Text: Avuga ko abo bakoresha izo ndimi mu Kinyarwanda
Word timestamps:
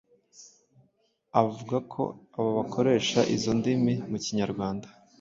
Avuga 1.41 1.77
ko 1.91 2.03
abo 2.37 2.49
bakoresha 2.57 3.19
izo 3.35 3.51
ndimi 3.59 3.93
mu 4.09 4.17
Kinyarwanda 4.23 4.87